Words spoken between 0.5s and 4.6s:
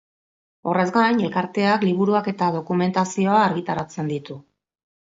Horrez gain, elkarteak liburuak eta dokumentazioa argitaratzen ditu.